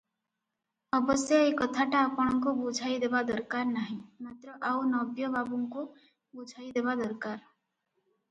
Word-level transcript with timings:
ଅବଶ୍ୟ 0.99 1.35
ଏ 1.47 1.51
କଥାଟା 1.57 1.99
ଆପଣଙ୍କୁ 2.05 2.53
ବୁଝାଇଦେବା 2.61 3.21
ଦରକାର 3.27 3.69
ନାହିଁ; 3.73 3.97
ମାତ୍ର 4.29 4.55
ଆଉ 4.69 4.81
ନବ୍ୟ 4.93 5.29
ବାବୁମାନଙ୍କୁ 5.35 5.83
ବୁଝାଇଦେବା 6.39 6.97
ଦରକାର। 7.03 7.39